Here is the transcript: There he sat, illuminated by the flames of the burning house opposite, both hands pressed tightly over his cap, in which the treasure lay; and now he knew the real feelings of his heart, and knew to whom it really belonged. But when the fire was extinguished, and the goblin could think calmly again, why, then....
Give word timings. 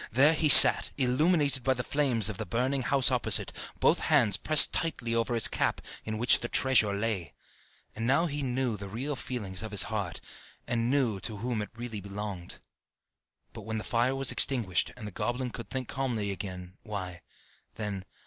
There 0.11 0.33
he 0.33 0.49
sat, 0.49 0.89
illuminated 0.97 1.63
by 1.63 1.75
the 1.75 1.83
flames 1.83 2.27
of 2.27 2.39
the 2.39 2.45
burning 2.47 2.81
house 2.81 3.11
opposite, 3.11 3.53
both 3.79 3.99
hands 3.99 4.35
pressed 4.35 4.73
tightly 4.73 5.13
over 5.13 5.35
his 5.35 5.47
cap, 5.47 5.79
in 6.05 6.17
which 6.17 6.39
the 6.39 6.47
treasure 6.47 6.91
lay; 6.91 7.35
and 7.95 8.07
now 8.07 8.25
he 8.25 8.41
knew 8.41 8.75
the 8.77 8.89
real 8.89 9.15
feelings 9.15 9.61
of 9.61 9.69
his 9.69 9.83
heart, 9.93 10.19
and 10.65 10.89
knew 10.89 11.19
to 11.19 11.37
whom 11.37 11.61
it 11.61 11.69
really 11.75 12.01
belonged. 12.01 12.57
But 13.53 13.61
when 13.61 13.77
the 13.77 13.83
fire 13.83 14.15
was 14.15 14.31
extinguished, 14.31 14.91
and 14.97 15.05
the 15.07 15.11
goblin 15.11 15.51
could 15.51 15.69
think 15.69 15.87
calmly 15.87 16.31
again, 16.31 16.77
why, 16.81 17.21
then.... 17.75 18.03